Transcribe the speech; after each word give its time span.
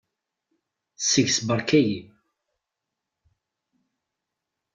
Seg-s 1.09 1.37
beṛka-yi. 1.47 1.99